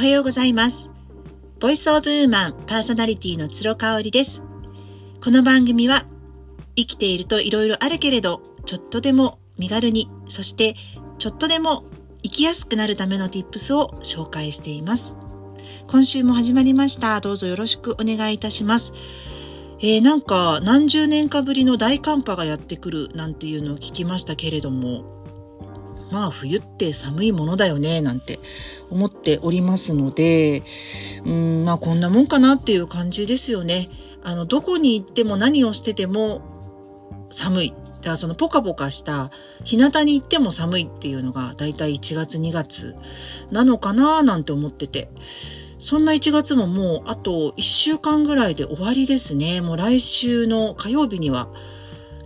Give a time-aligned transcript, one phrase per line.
[0.00, 0.88] おはようございます。
[1.60, 4.40] ボイスオブウーマンパーソナリティの鶴香織です。
[5.22, 6.06] この番組は
[6.74, 10.74] 生きていると色々あるけれど、ちょっとでも身軽に、そして
[11.18, 11.84] ちょっとでも
[12.22, 15.12] 生きやすくなるための tips を紹介しています。
[15.86, 17.20] 今週も始まりました。
[17.20, 18.94] どうぞよろしくお願いいたします。
[19.80, 25.19] えー、なんか何十年かぶりの大寒波がやってくるなんていうのを聞きましたけれども、
[26.10, 28.40] まあ冬って寒いものだよねなんて
[28.90, 30.62] 思っておりますので、
[31.24, 33.88] うん、まあこんなもんかなっていう感じですよね。
[34.22, 36.42] あの、どこに行っても何をしてても
[37.30, 37.74] 寒い。
[37.96, 39.30] だからそのポカポカした
[39.64, 42.94] 日向に行っても寒いっていうのがだいたい1月2月
[43.50, 45.10] なのかななんて思ってて。
[45.82, 49.62] そんな1月ももうあと1週間ぐらいで終わりですね。
[49.62, 51.48] もう来週の火曜日には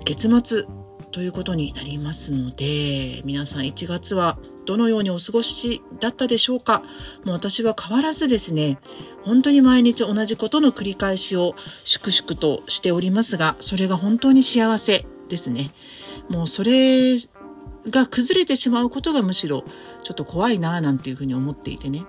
[0.04, 0.64] 月末
[1.14, 6.82] ということになりますので、皆さん1月はどのようにお過ごしだったでしょうか？
[7.24, 8.80] もう私は変わらずですね、
[9.22, 15.72] 本当に毎日同じことの繰り返しを粛々としておりますが、それが本当に幸せですね。
[16.28, 17.16] もうそれ
[17.90, 19.62] が崩れてしまうことがむしろ
[20.02, 22.04] ちょっと怖いなぁなんていうふうに思っていてね。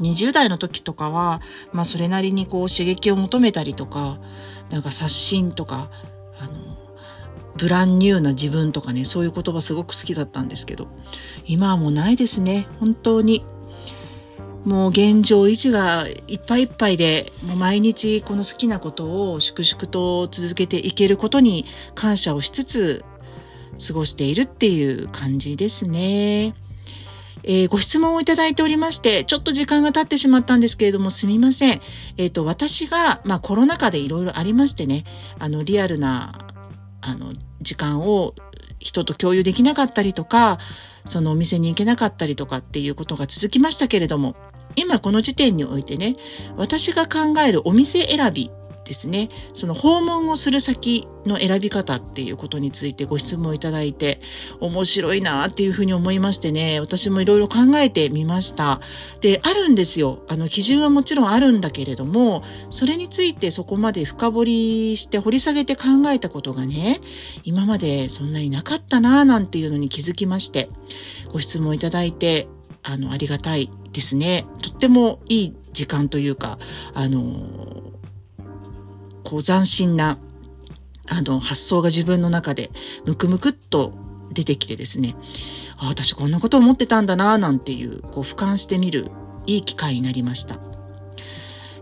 [0.00, 1.40] 20代の時とかは、
[1.72, 4.18] まあそれなりにこう刺激を求めたりとか、
[4.70, 5.88] なんか刷新とか、
[6.40, 6.77] あの、
[7.58, 10.88] ブランニューな自分とかね、そういう言葉すごく好きだったんですけど、
[11.44, 12.68] 今はもうないですね。
[12.78, 13.44] 本当に。
[14.64, 23.04] もう現状維持がいっぱいいっぱいで、もう毎日この好きなことを粛々と続けていけることに感謝をしつつ
[23.86, 26.54] 過ごしているっていう感じですね。
[27.44, 31.80] えー、ご質問をいただいておりまして、ちょっと時間が経ってしまったんですけれども、すみません。
[32.16, 35.04] えっ、ー、と、私が、まあ、コロナ禍でいろいろありましてね、
[35.38, 36.48] あの、リアルな
[37.00, 38.34] あの時間を
[38.78, 40.58] 人と共有できなかったりとか
[41.06, 44.36] そのお店に行けなかったりとかっていうことが続きましたけれども
[44.76, 46.16] 今この時点においてね
[46.56, 48.50] 私が考えるお店選び
[48.88, 49.28] ですね。
[49.54, 54.20] その訪問をする先の選び方っていうことについてご質問いただいて
[54.60, 56.80] 面白いなっていうふうに思いましてね。
[56.80, 58.80] 私もいろいろ考えてみました。
[59.20, 60.24] であるんですよ。
[60.26, 67.00] あの基準はもちろんあるんだけれどもそれについてそこまで深掘りして掘り下げて考えたことがね
[67.44, 70.70] 今までそんなになかったななんていうのに気づきまして
[71.30, 72.48] ご質問いただいて
[72.82, 74.46] あのありがたいですね。
[74.62, 76.58] とってもいい時間というか
[76.94, 77.92] あの
[79.28, 80.18] こう斬新な
[81.06, 82.70] あの発想が自分の中で
[83.04, 83.92] ムクムクっと
[84.32, 85.16] 出てきてですね
[85.76, 89.10] あ私こんなこと思ってたんだななんていうこう俯瞰してみる
[89.46, 90.58] いい機会になりました。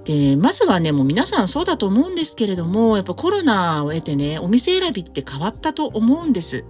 [0.05, 6.65] でまずはねもう皆さんそうだと思うんですけれどもやっぱコロナを得てねお店選びって変わったと思うんです。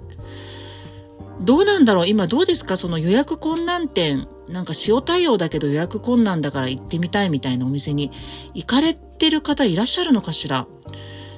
[1.41, 2.08] どうなんだろう？
[2.08, 2.76] 今どうですか？
[2.76, 8.10] その予約困難点なんか塩対応だけど予約困難だから行ってみたいみたいなお店に
[8.54, 10.66] 行かれてる方いらっしゃるのかしら？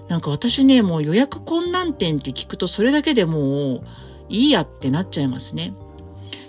[0.08, 3.82] なんか私ねもう予約困難点って聞くとそれだけでもう
[4.28, 5.74] いいやってなっちゃいますね。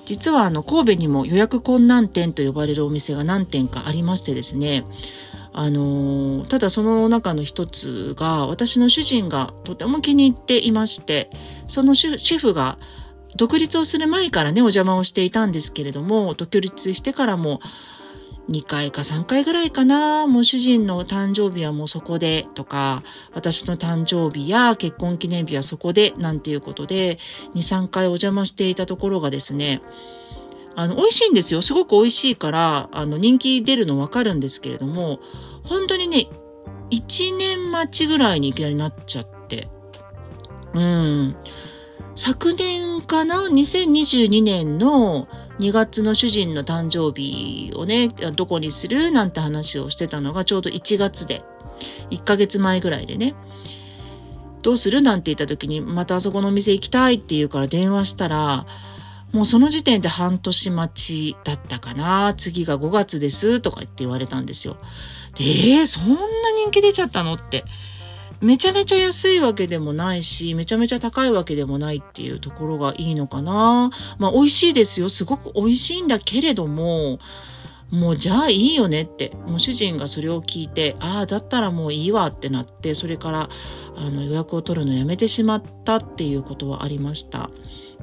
[0.06, 4.86] 実はあの神戸にも予約困難店と呼ばれるお店が何店かありましてですね。
[5.52, 11.30] あのただその中の一つが私の主人がとても気に入っていまして
[11.68, 12.78] そのシェフが
[13.36, 17.62] 独立をする前からね、お邪魔をしていたんですけれども、独立してからも
[18.50, 23.04] 2回か3回ぐらいかな、もう主人の誕生日はもうそこでとか、
[23.34, 27.20] 私の誕生日や結婚記念日はそこでなんていうことで、
[27.54, 29.82] 2、3回お邪魔していたところがですね、
[30.76, 31.62] あの、美味しいんですよ。
[31.62, 35.20] すごく美味しいから、あの、人気出るのわかるんですけれども、
[35.64, 36.30] 本当にね、
[36.90, 39.68] 1年待ちぐらいにいきなりなっちゃって、
[40.74, 41.36] うん。
[42.20, 49.14] 昨年かな ?2022 年の2月の主人の誕生日をね、どこにする？
[49.14, 51.44] なんて話をしてたのがちょうど1月で、
[52.12, 53.36] 1ヶ月前ぐらいでね、
[54.64, 55.02] どうする？
[55.02, 58.66] なんて言った時に、またあそこのお店行きたいって言うから電話したら、
[59.32, 62.34] もうその時点で半年待ちだったかな。
[62.38, 64.76] 次が5月ですとか言って言われたんですよ。
[65.38, 66.18] で、そんな
[66.66, 67.36] 人気出ちゃったの？
[67.36, 67.64] って
[68.42, 73.92] めちゃめちゃ安いわけでもないし、めちゃめちゃ高いわけでもないっていうところがいいのかな。
[74.18, 75.10] まあ美味しいですよ。
[75.10, 77.20] すごく美味しいんだけれども、
[77.92, 83.50] もうじゃあいいよねって、もう主人がそれを聞いて、ああ、だったらもういいわってなって、それから
[83.96, 87.50] あの予約を取るのやめてしまったっていうことはありました。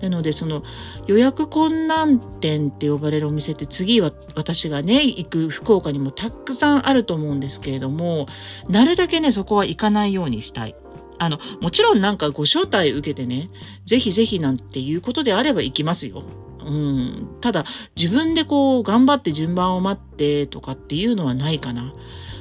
[0.01, 0.63] なのでその
[1.07, 8.27] 予約困難店って呼ばれるお店って次は私がね行く福岡にもたくさんあると思うんですけれども
[8.69, 10.75] なるだけねそこは行かないようにしたい。
[11.19, 13.51] あの、もちろんなんかご招待受けてね、
[13.87, 16.23] ぜひぜひなんていうことであれば行きますよ。
[16.61, 17.39] うん。
[17.41, 17.65] ただ、
[17.97, 21.95] 自分でこう、頑張って順番を待ってとかっていうのはないかな。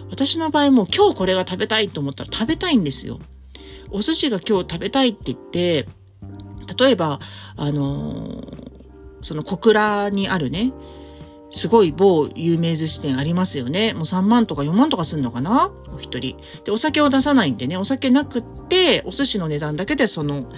[0.09, 3.19] 私の場合も今日これが食べたいと思ったら食べたいんですよ。
[3.91, 5.87] お寿司が今日食べたいって言って、
[6.77, 7.19] 例えば、
[7.55, 8.71] あのー、
[9.21, 10.73] その小倉にあるね、
[11.51, 13.93] すごい某有名寿司店ありますよね。
[13.93, 15.71] もう3万とか4万とかすんのかな？
[15.93, 16.37] お一人。
[16.63, 20.51] で、お酒を出さないんでね、お酒なくって、お寿司の値段だけでその、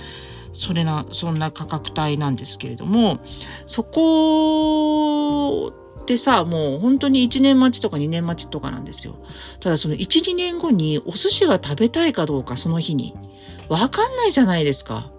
[0.54, 3.20] それな、そんな価格帯なんですけれども、
[3.68, 5.72] そこ
[6.02, 9.18] ってさ、もう本当に1年待ちとか2年待ちとかなんですよ。
[9.60, 13.14] ただその1、2年後にお寿司が食べたいかどうか、その日に。
[13.70, 15.12] わかんないじゃないですか。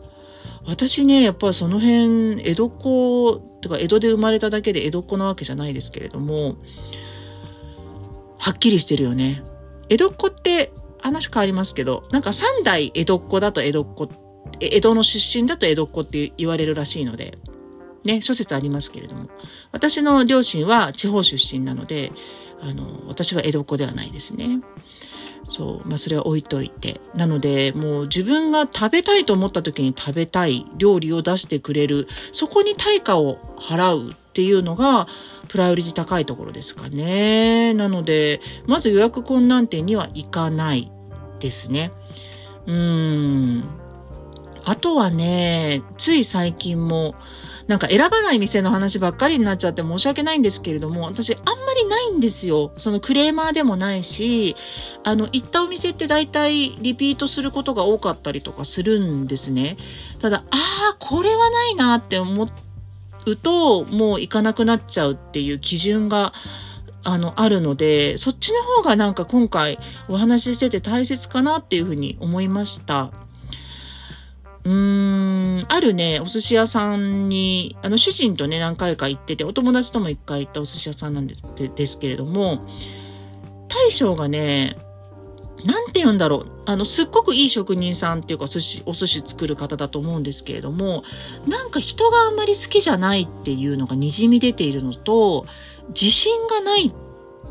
[0.69, 6.57] 私ね、やっぱその辺、江戸っ子、とか江戸で生まれただけで江戸っ子なわけじゃないですけれども、
[8.37, 9.43] はっきりしてるよね。
[9.89, 10.71] 江戸っ子って
[11.01, 14.09] 話変わりますけど、なんか三代江戸っ子だと江戸っ子、
[14.61, 17.39] 江戸の出身だと江戸っ子って言われるらしいので、
[18.05, 19.31] ね、諸説ありますけれども、
[19.73, 22.13] 私の両親は地方出身なので、
[22.61, 24.61] あの、私は江戸っ子ではないですね。
[25.45, 25.89] そう。
[25.89, 27.01] まあ、それは置いといて。
[27.15, 35.09] なので、もう自分が食べたいと思った時に食べたい料理を出してくれる、そこに対価を払うっていうのが、
[35.49, 37.75] プライオリティ高いところですかね。
[37.75, 40.93] なので、まず予約困難店には行かない
[41.41, 41.91] ですね。
[42.67, 42.75] うー
[43.61, 43.65] ん。
[44.65, 47.15] あとはね、つい最近も、
[47.69, 52.73] なんか選ばない店の話ばっかりになっちゃって申し訳ないんですけれども、私あんまりないんですよ。
[52.79, 54.57] そのクレーマーでもないし、
[55.05, 59.77] あの、行ったお店って大体リピートすることが多かったりとかするんですね。
[60.19, 62.49] ただ、ああ、これはないなって思
[63.27, 66.33] うと、もう行かなくなっちゃうっていう基準が、
[67.05, 69.79] あの、あるので、そっちの方がなんか今回
[70.09, 73.13] お話ししてて大切かなっていうふうに思いました。
[74.65, 74.73] うー
[75.63, 81.43] ん、あるね、お寿司屋さんに、あの、主人とね、何回か行ってて、お友達とも一回行ったお寿司屋さんなんです
[81.77, 82.67] ですけれども、
[83.69, 84.77] 大将がね、
[85.65, 86.53] なんて言うんだろう。
[86.67, 91.03] あの、すっごくいい職人さんっていうか、寿司、お寿司作る方だと思うんですけれども、
[91.47, 95.47] なんか人があんまり好きじゃないっていうのが滲み出ているのと、
[95.89, 96.93] 自信がない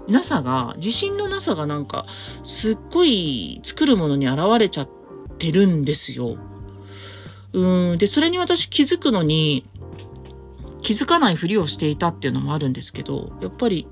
[0.08, 2.06] なさが、自信のなさがなんか、
[2.44, 4.90] すっごい作るものに現れちゃっ
[5.38, 6.38] てるんですよ。
[7.54, 7.98] うん。
[7.98, 9.66] で、それに私気づくのに、
[10.82, 13.88] 気づかないふりをしていたっていうのもあるんですけど、やっぱり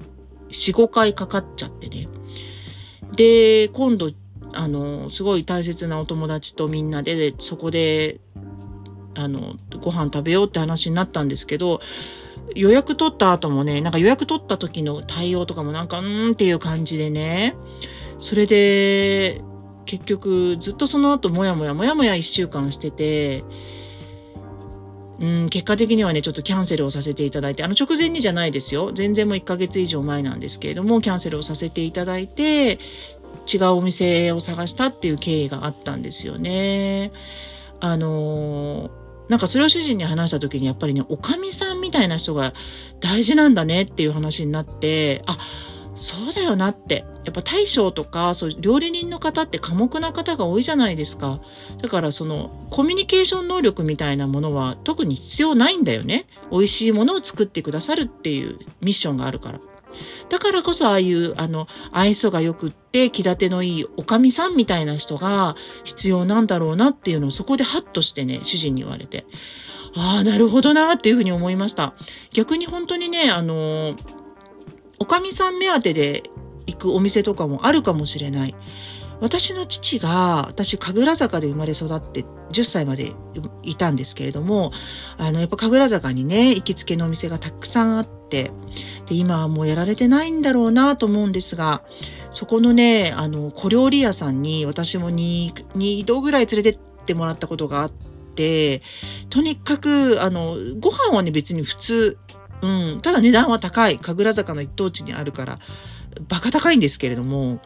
[0.50, 2.08] 4、5回かかっちゃってね。
[3.16, 4.12] で、今度、
[4.54, 8.20] あの、すごい大切なお友達とみんなで、そこで、
[9.16, 11.82] あの、ご飯食べようって話になったんですけど、
[12.54, 17.56] 予約取った後もね、なんか予約取った時の対応とかもなんか、うーんっていう感じでね、
[18.20, 19.42] それで、
[19.86, 23.44] 結局ずっとその後もやもやもやもや一週間してて、
[25.20, 28.92] うん、結果的にはね、ちょっとキャンセルをさせていただいて、あの直前にじゃないですよ。
[28.94, 32.80] 全然もう1ヶ月以上前なんですけれども、キャンセルをさせていただいて、
[33.52, 37.12] 違うお店を探したっていう経緯があったんですよね。
[37.80, 38.90] あの
[39.30, 42.54] なんかそれを主人に話した時にやっぱりね、おかみさんみたいな人が
[43.00, 45.38] 大事なんだねっていう話になって、あ、
[45.98, 47.06] そうだよなって。
[47.24, 51.40] やっぱ大将とか、そう、料理人の方って寡黙な方が多いじゃないですか。
[51.82, 56.28] だからその、コミュニケーション能力みたいなものは特に必要ないんだよね。
[56.52, 59.60] 美味しいものを作ってくださるっていうミッションがあるから。
[60.30, 69.26] だからこそああいう、あの、愛想が良くって、気立てのいいおかみさんみたいな人が必要なんだろうなっていうのをそこでハッとしてね、主人に言われて。
[69.96, 71.94] ああ、なるほどなっていうふうに思いました。
[72.34, 73.96] 逆に本当にね、あの
[75.00, 76.24] おかみさん目当てで
[76.68, 78.56] 行くお店とかもあるかもしれない。
[79.22, 83.14] 私の父が、私、神楽坂で生まれ育って10歳まで
[83.64, 84.72] いたんですけれども、
[85.18, 88.52] あの、やっぱ神楽坂にね、行きつけのお店がたくさんあって、
[89.08, 91.84] で、今はもうやられてないんだろうなと思うんですが、
[92.32, 97.92] そこのね、あの、小料理屋さんに私も 2, 2度ぐらい連れてってもらったことがあっ
[98.36, 98.82] て、
[99.30, 102.18] とにかく、あの、ご飯はね、別に普通、
[102.62, 103.02] うん。
[103.02, 104.00] ただ値段は高い。
[104.00, 105.60] 神楽坂の一等地にあるから、
[106.28, 107.60] バカ高いんですけれども、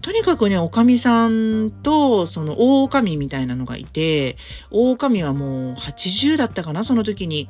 [0.00, 4.36] とにかくね、おかみさんと、その、大おかみみたいなのがいて、
[4.70, 7.48] 大おかみはもう80だったかな、その時に。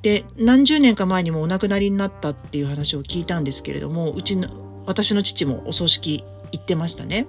[0.00, 4.48] で、何十年か前にもお亡くなりになったっていう話を聞いたんですけれども、うちの、
[4.86, 7.26] 私の父もお葬式行ってましたね。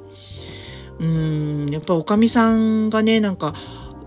[1.00, 3.54] うん、やっぱおかみさんがね、なんか、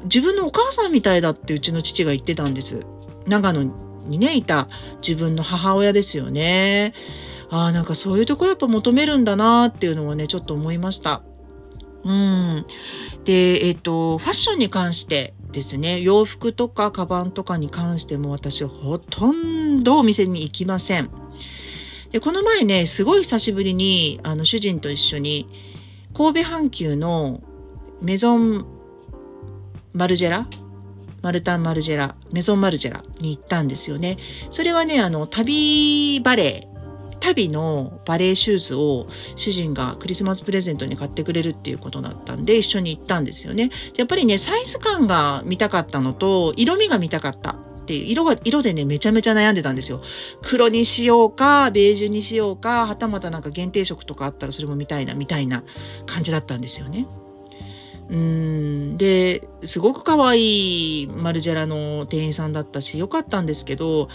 [0.05, 2.81] 自分のお母さんみたいだってうちの父が言ってたんです。
[3.27, 3.65] 長野
[4.07, 4.69] にね、いた
[5.07, 6.95] 自分の母親ですよね。
[7.51, 11.23] ああ、なんかそういうところやっぱ求めるんだなっていうのはね、ちょっと思いました。
[12.05, 12.67] うん。
[13.25, 16.01] で、えっ、ー、と、ファッションに関してですね。
[16.01, 21.11] 洋服とかカバンとかに関しても私ほとんどお店に行きません。
[22.13, 25.49] で、この前ね、すごい久しぶりに、あの、主人と一緒に、
[26.15, 27.43] 神戸阪急の
[28.01, 28.67] メゾン
[29.93, 30.49] マルジェラ
[31.27, 34.17] マルタン・マルジェラ、メゾン・マルジェラに行ったんですよね。
[34.53, 43.71] それはね、あの、旅バレー、旅のバレーシューズを主人がクリスマスプレゼントに買ってくれるっていうことだったんで一緒に行ったんですよね。
[43.97, 50.03] やっぱりね、サイズ感が見たかったのと、色味が見たかったっていう、色が、色でね、めちゃめちゃ悩んでたんですよ。
[50.43, 55.65] 黒にしようか、ベージュにしようか、はたまたなんか限定色とかあったらそれも見たいな、みたいな
[56.07, 57.05] 感じだったんですよね。
[58.09, 64.09] うんで、すごく可愛いマルジェラの店員さんだったし、よかったんですけど、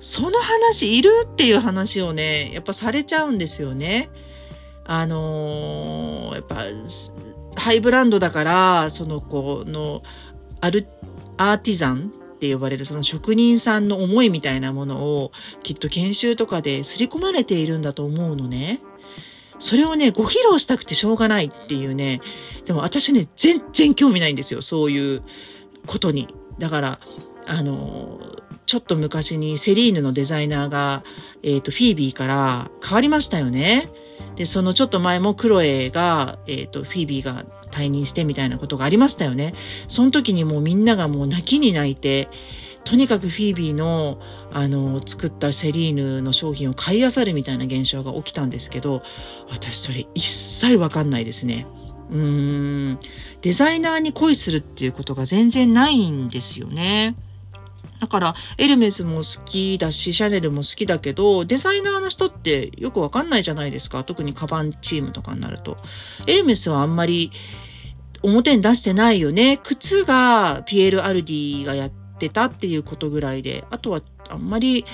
[0.00, 4.10] その話いるっていう話をね、やっぱされちゃうんですよね。
[4.84, 6.42] あのー、やっ
[7.54, 10.02] ぱ、ハイブランドだから、その子の、
[10.60, 10.88] アル、
[11.36, 15.30] アーティザンって呼ばれるその職人さんの思いみたいなものを
[15.62, 18.80] きっと研修とかで刷り込まれているんだと思うのね。
[19.62, 22.20] それをね、ご披露したくてしょうがないっていうね。
[22.66, 24.60] でも私ね、全然興味ないんですよ。
[24.60, 25.22] そういう
[25.86, 26.28] ことに。
[26.58, 27.00] だから、
[27.46, 28.18] あの、
[28.66, 31.04] ちょっと昔にセリーヌのデザイナーが、
[31.44, 33.88] えっ、ー、と、フィービーから変わりましたよね。
[34.36, 39.54] で、そのちょっと前もクロエが、えっ、ー、と、フィービーが退任してみたいなことがありましたよね。
[39.86, 42.28] その時にもうみんながもう泣きに泣いて、
[42.84, 44.18] とにかくフィービーの、
[44.54, 49.02] あの、作ったセリーヌの商品を買い漁るみたいな現象が起きたんですけど、
[49.50, 51.66] 私それ一切わかんないですね。
[52.10, 52.98] うーん。
[53.40, 57.16] デザイナーに恋するっていうことが全然ないんですよね。
[58.00, 64.02] だから、エルメスも好きだし、シャネルも好きだけど、デザイナーの人ってよくわかんないじゃないですか。
[64.02, 65.78] 特にカバンチームとかになると。
[66.26, 67.30] エルメスはあんまり
[68.22, 69.60] 表に出してないよね。
[69.62, 74.84] 靴がピエール・アルディがやってたっていうことぐらいで、あとはあんまり、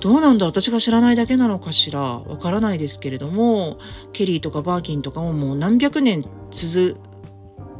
[0.00, 3.78] どうなんだ私が知らないだけなのかしらわからないですけれども、
[4.12, 6.96] ケリーとかバーキンとかももう何百年続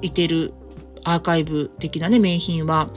[0.02, 0.52] いてる
[1.04, 2.90] アーカイブ的なね、名品は、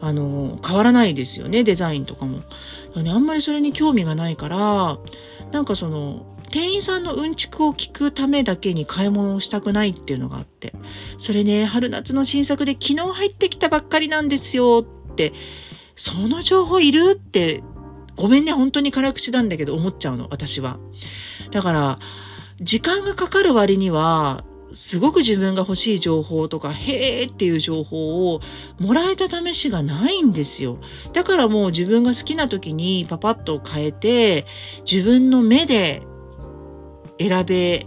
[0.00, 2.42] あの、変わらないですよね、デザインとかも。
[3.02, 4.98] ね、あんまりそれに興味がないから、
[5.52, 10.72] なんかその、店員さんのうんちくを聞くためだけに買い物をしたくないっていうのがあって。
[11.18, 15.32] それね、春夏の新作で昨日入ってきたばっかりなんですよって、
[15.96, 17.62] その情報いるって、
[18.16, 20.78] ごめんね、本当に辛口なんだけど思っちゃうの、私は。
[21.50, 21.98] だから、
[22.60, 28.40] 時間がかかる割には、すごく自分が欲しい情報とか、へーっていう情報を
[28.78, 30.78] もらえた試しがないんですよ。
[31.12, 34.46] だからもう自分が好きな時にパパッと変えて、
[34.90, 36.02] 自分の目で
[37.18, 37.86] 選べ、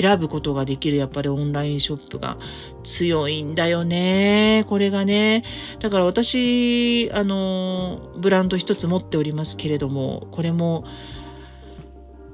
[0.00, 2.38] 選ぶことができるやっぱりオンラインショップが
[2.84, 4.64] 強いんだよね。
[4.68, 5.44] これがね。
[5.80, 10.84] だから私、あの、ブランド一つ持っておりますけれども、これも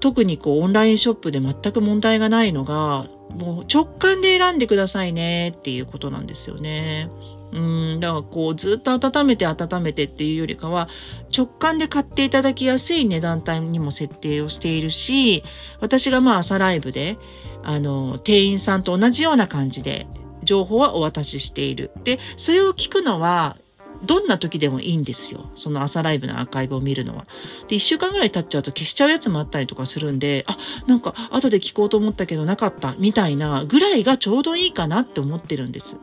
[0.00, 7.08] 特にこうオンラインショップで全く問題がないのが、もう直感で選んでくださいねっていうことなんですよね。
[7.52, 7.58] う
[7.96, 10.88] ん、だからこうずっと温めて温めてっていうよりかは
[11.36, 15.44] 直感で買っていただきやすい値段帯にも設定をしているし、
[15.80, 17.18] 私がまあ朝ライブで、
[17.62, 20.06] あの、店員さんと同じような感じで
[20.42, 21.90] 情報はお渡ししている。
[22.04, 23.56] で、それを聞くのは
[24.04, 25.50] どんな時でもいいんですよ。
[25.54, 27.26] その朝ライブのアーカイブを見るのは。
[27.68, 35.96] で、一週間ぐらい経っちゃうと消しちゃうやつもあったりとかするんで、あ、なんか後で聞こうと思ったけどなかったみたいなぐらいがちょうどいいかなって思ってるんです。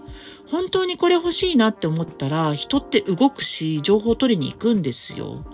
[0.51, 5.45] 本当にこれ欲しいなって思ったら人って動くし、情報を取りに行くんですよ。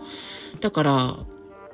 [0.61, 1.17] だから、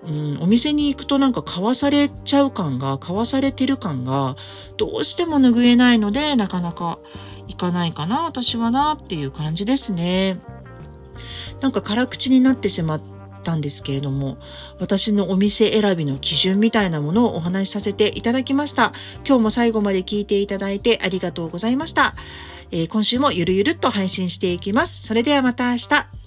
[0.04, 4.36] うん、お店に行くとなんか買わされちゃう感が、買わされてる感が
[4.78, 7.00] どうしても拭えないので、なかなか
[7.48, 10.40] 行かないかな、私はなっていう感じですね。
[11.62, 14.38] なんか辛口になってしまってたんですけれども、
[14.80, 18.94] 私のお店選びの基準みたいなものをお話しさせていただきました。
[19.26, 22.16] 今日も最後まで聞いていただいてありがとうございました。
[22.72, 25.06] えー、今週もゆるゆるっと配信していきます。
[25.06, 26.21] それではまた明日。